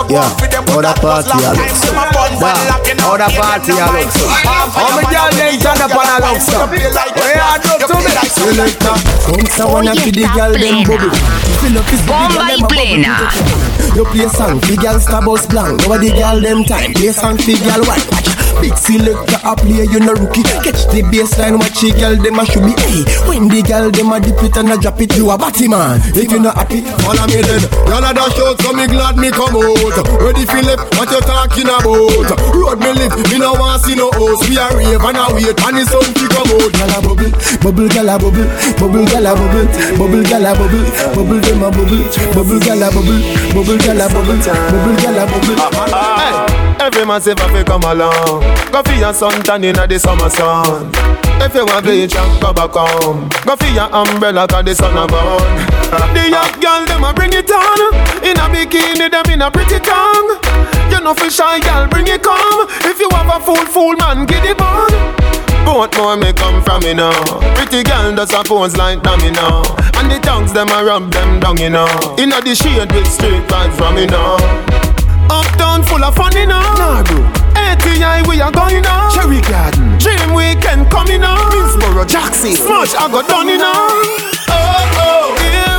[0.09, 0.31] yeah.
[0.41, 0.97] for them but that
[3.11, 4.13] Other party I look
[4.73, 5.29] How many girl
[5.61, 8.13] turn up and a look so Way hard up to me.
[8.31, 8.97] Selector
[9.27, 11.11] Come so wanna the girl them bubble.
[11.61, 11.91] Fill up
[13.97, 15.85] You play song, the girl star boss blank.
[15.87, 16.95] Over the girl them time.
[16.95, 20.45] Play song, the girl white Big selector a play, you no rookie.
[20.61, 22.77] Catch the baseline, watch the girl them a should be.
[22.85, 25.67] Hey, when the girl them a dip it and a drop it, you a batty
[25.67, 26.01] man.
[26.13, 27.65] If you not happy, follow me then.
[27.89, 29.97] Y'all a dash out, so me glad me come out.
[30.21, 32.29] Ready Philip, what you talking about?
[32.53, 34.45] Road me live, me no want see no host.
[34.45, 36.71] We a rave and a wait, and the sun fi come out.
[36.77, 37.33] Gyal a bubble,
[37.65, 38.45] bubble gyal a bubble,
[38.77, 40.85] bubble gyal a bubble, bubble gyal a bubble,
[41.17, 42.05] bubble them a bubble,
[42.37, 43.21] bubble gyal a bubble,
[43.57, 45.57] bubble gyal a bubble, bubble gyal a bubble.
[46.21, 46.50] Hey,
[46.81, 48.41] every man say fi come along.
[48.73, 50.91] Go for your suntan inna the summer sun.
[51.41, 54.97] If you want bleach and go back home, go for your umbrella 'cause the sun
[54.97, 55.45] a burn.
[56.15, 57.81] The young girl them a bring it on.
[58.23, 60.31] In a bikini them in a pretty tongue.
[60.91, 62.67] You know for shy girl bring it come.
[62.85, 64.91] If you have a fool fool man get it on.
[65.65, 67.13] Both more may come from me now.
[67.55, 69.63] Pretty girl does a pose like dummy now.
[69.99, 71.89] And the tongues them a rub them down you know.
[72.19, 74.37] Inna the shade with straight vibes from me now.
[75.31, 76.61] Uptown full of fun, you know.
[76.75, 77.23] Nah, bro.
[77.55, 79.11] ATI, we are going now.
[79.15, 79.97] Cherry Garden.
[79.99, 81.39] Dream Weekend coming now.
[81.51, 82.53] Minsboro, Jackson.
[82.55, 83.73] Smash, I got done, you know.
[84.51, 85.70] Oh, oh, here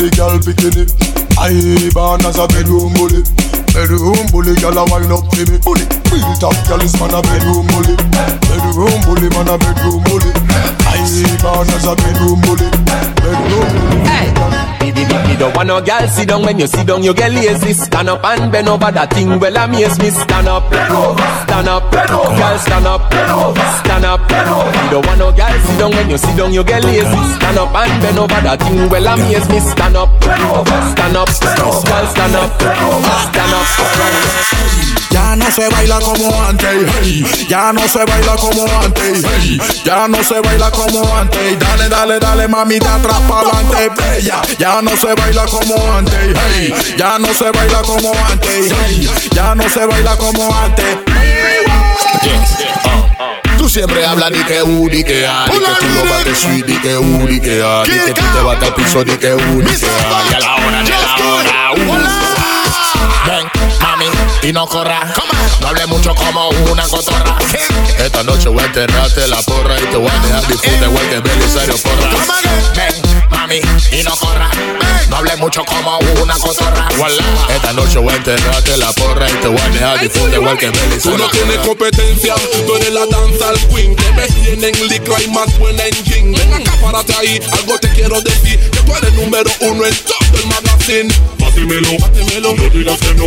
[0.00, 0.88] the girl bikini.
[1.36, 1.52] I
[1.92, 3.20] born as a bedroom bully.
[3.76, 5.60] Bedroom bully, girl a wine up to me.
[5.60, 7.94] Bully, real top girl is man a bedroom bully.
[8.48, 10.30] Bedroom bully, man a bedroom bully.
[10.88, 11.04] I
[11.44, 12.68] born as a bedroom bully.
[13.20, 14.60] Bedroom bully.
[15.30, 17.72] You don't want no girl sit down when you sit down, you get lazy.
[17.72, 19.38] Stand up and bend over that thing.
[19.38, 20.10] Well, amaze me.
[20.10, 20.66] Stand up,
[21.44, 23.89] stand up, girl, stand up, stand up.
[23.90, 24.06] You
[24.88, 27.02] don't want no girl sit down when you sit down, you get lazy.
[27.02, 28.88] Stand up and bend over that thing.
[28.88, 29.58] Well, amaze me.
[29.58, 32.54] Stand up, stand up, girl, stand up, stand up.
[35.10, 37.46] Ya no se baila como antes, hey.
[37.48, 39.60] ya no se baila como antes, hey.
[39.84, 41.58] ya no se baila como antes.
[41.58, 44.40] Dale, dale, dale, mamita, atrás para adelante, bella.
[44.58, 46.74] Ya no se baila como antes, hey.
[46.96, 49.10] ya no se baila como antes, hey.
[49.32, 50.96] ya no se baila como antes.
[53.60, 56.64] Tú siempre hablas di que u, di que a, di que tú lo bates sweet,
[56.64, 59.34] di que u, di que a, di que tú te bates al piso, di que
[59.34, 63.28] u, di que a, y a la hora de la hora, uh.
[63.28, 63.46] Ven,
[63.82, 64.06] mami,
[64.42, 65.12] y no corras,
[65.60, 67.36] no hables mucho como una cotorra.
[67.98, 71.20] Esta noche voy a enterrarte la porra y te voy a dejar disfrute igual que
[71.20, 72.08] Belisario Porra.
[72.74, 73.60] Ven, mami,
[73.92, 74.50] y no corras,
[75.08, 76.88] no hables mucho como una cotorra.
[77.54, 80.70] Esta noche voy a enterrarte la porra y te voy a dejar disfrute igual que
[80.70, 82.34] Tú Belisario no tienes competencia,
[82.66, 83.96] tú eres la danza al queen.
[83.96, 87.88] Que me tienen licra y más buena en jean Ven acá, párate ahí, algo te
[87.90, 93.00] quiero decir Que tú eres número uno en todo el magazine Bátemelo, bátemelo, no digas
[93.00, 93.26] que no.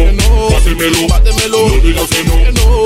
[0.49, 2.34] Bátemelo, bátemelo, no digas que no.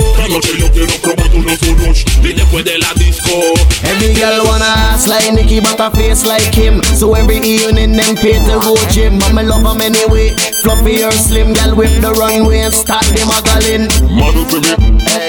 [0.10, 3.54] Esta noche yo quiero probar tu no rush Y después de la disco.
[3.84, 6.82] Every girl wanna ass like Nicki, but a face like him.
[6.96, 9.20] So every evening them pay to go gym.
[9.20, 10.34] But me love 'em anyway.
[10.64, 12.62] Fluffy or slim, girl whip the runway.
[12.62, 13.88] And start them muggling.
[14.10, 14.74] Model for me,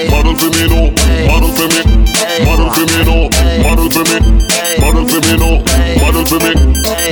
[0.09, 0.89] model for me no.
[1.29, 1.81] Model for me,
[2.45, 3.29] model for me no.
[3.61, 4.17] Model for me,
[4.99, 5.63] model for me no
[5.99, 6.53] Model for me,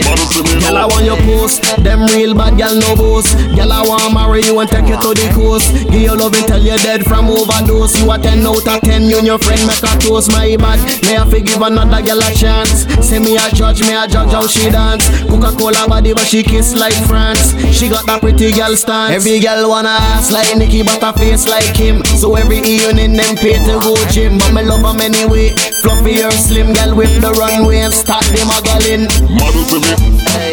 [0.03, 1.63] model for me Girl, I want your post.
[1.83, 3.35] Them real bad girl no boast.
[3.55, 5.71] Girl, I want to marry you and take you to the coast.
[5.91, 7.95] Give you love until you're dead from overdose.
[7.99, 9.03] You a 10 out of 10.
[9.03, 10.31] You and your friend make a toast.
[10.31, 10.79] My bad.
[11.03, 12.85] May I forgive another girl a chance.
[13.05, 15.07] Say me a judge, me a judge how she dance.
[15.29, 17.55] Coca-Cola body, but she kiss like France.
[17.71, 19.13] She got that pretty girl stance.
[19.13, 22.03] Every girl wanna ass like Nicki, but a face like him.
[22.19, 24.37] So every evening them pay to go gym.
[24.39, 25.55] But me love 'em anyway.
[25.87, 29.07] Fluffy or slim girl whip the runway and start the modelling.
[29.31, 29.95] Model for me,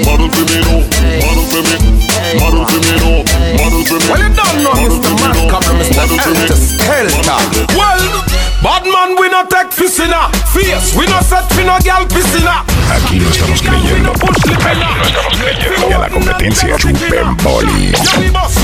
[0.07, 0.78] model for me no,
[1.26, 1.74] model for me,
[2.39, 3.26] model for me no,
[3.59, 4.07] model for me.
[4.14, 5.11] Well you don't know Mr.
[5.18, 6.07] Madcap and Mr.
[6.07, 7.66] Elter Skelter.
[7.74, 8.43] Well.
[8.64, 10.32] Bad man, we no take piscina.
[10.48, 12.64] Fierce, we no set fi no gal piscina.
[12.88, 14.10] Aquí no estamos creyendo.
[14.10, 15.90] Aquí no estamos creyendo.
[15.90, 17.92] Y a la competencia chupen poli.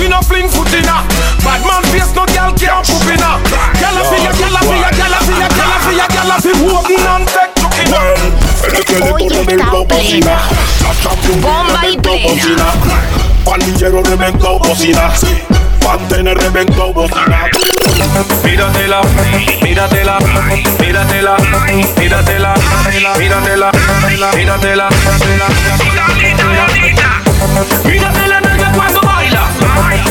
[0.01, 1.05] We no fling footina.
[1.45, 3.37] Bad man face no gal can't pupina.
[3.79, 5.97] Gal a feel ya, gal a feel ya, gal a feel ya, gal a feel
[5.99, 8.01] ya, gal a feel woman and take chukina.
[11.43, 12.73] Bomba y plena.
[13.45, 15.13] Pandillero reventado cocina.
[15.91, 17.51] Pantene reventó bocina.
[18.45, 19.01] Míratela,
[19.61, 20.19] míratela,
[20.79, 21.37] míratela,
[21.99, 22.55] míratela,
[23.19, 23.73] míratela,
[24.37, 24.89] míratela,
[27.85, 29.49] Mírame la nalga cuando baila.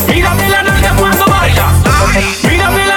[0.08, 1.72] Mírame la nalga cuando baila.
[2.44, 2.89] Mírame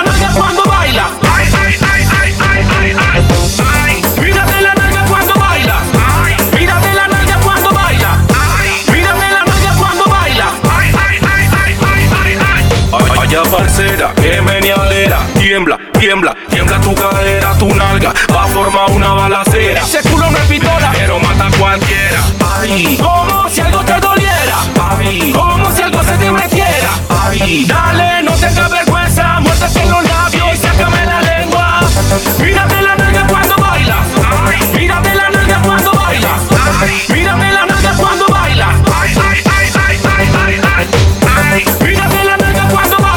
[13.53, 19.83] Parcera, que meneadera, tiembla, tiembla, tiembla tu cadera, tu nalga, va a formar una balacera.
[19.83, 20.91] Ese culo no es pistola.
[20.95, 22.21] Pero mata a cualquiera.
[22.61, 24.57] Ay, Como si algo te doliera.
[24.99, 26.91] ay, Como si algo se te metiera.
[27.11, 27.65] ay.
[27.67, 31.81] Dale, no tengas vergüenza, muérdete en los labios y sácame la lengua.
[32.41, 33.97] Mírame la nalga cuando baila.
[34.75, 36.29] Mírame la nalga cuando baila.
[37.09, 38.69] Mírame la nalga cuando baila.
[41.85, 43.12] Mírame la nalga cuando baila.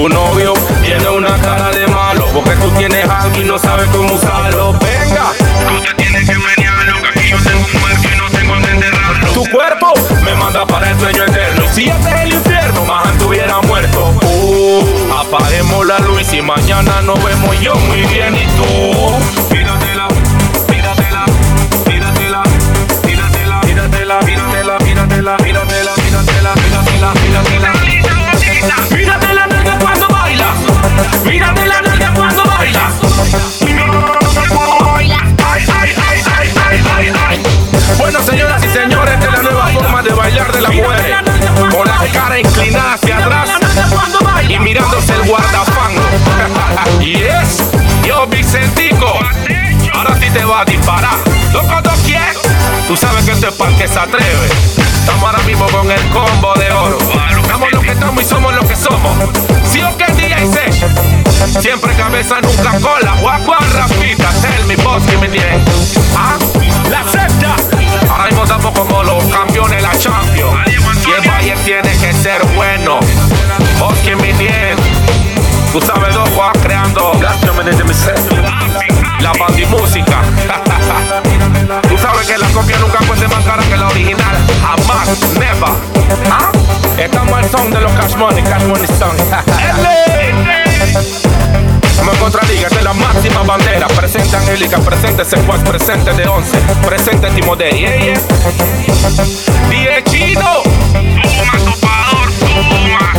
[0.00, 4.14] Tu novio tiene una cara de malo porque tú tienes algo y no sabes cómo
[4.14, 4.72] usarlo.
[4.72, 5.32] Venga,
[5.68, 9.32] tú te tienes que menearlo, que yo tengo un muerto y no tengo dónde enterrarlo.
[9.34, 9.92] Tu cuerpo
[10.24, 11.66] me manda para el sueño eterno.
[11.70, 14.14] Si este es el infierno, más estuviera muerto.
[14.22, 14.82] Uh,
[15.18, 19.50] apaguemos la luz y mañana nos vemos yo muy bien y tú.
[94.60, 97.70] Angélica, presente Secuaz, presente de 11, presente Timoteo.
[97.70, 98.20] Yeah, yeah.
[99.70, 100.62] Die Chino.
[100.92, 103.12] Toma, topador, toma.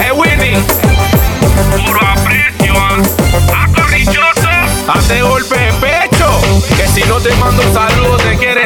[0.00, 0.64] Eh, Winnie.
[1.84, 3.64] Puro aprecio, ah.
[3.64, 4.48] Acorrilloso.
[4.88, 6.40] Hace golpe de pecho.
[6.74, 7.78] Que si no te mando te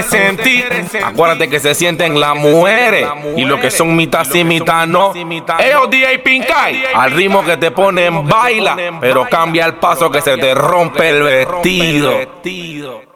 [0.06, 1.04] quieres sentir.
[1.04, 3.06] Acuérdate que se sienten las mujeres.
[3.36, 5.12] Y lo que son mitad sí, mitad no.
[5.14, 6.84] Ellos DJ Pinkay.
[6.94, 8.76] Al ritmo que te ponen baila.
[9.00, 13.11] Pero cambia el paso que se te rompe el vestido.